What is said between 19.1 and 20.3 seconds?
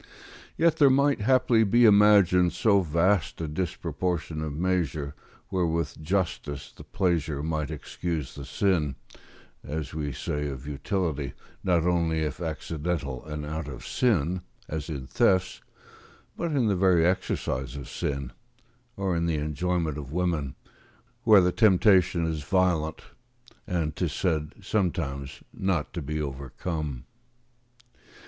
in the enjoyment of